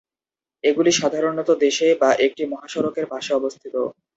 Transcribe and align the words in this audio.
এগুলি 0.63 0.91
সাধারণত 0.93 1.49
দেশে 1.63 1.87
বা 2.01 2.09
একটি 2.25 2.43
মহাসড়কের 2.51 3.05
পাশে 3.11 3.31
অবস্থিত। 3.39 3.75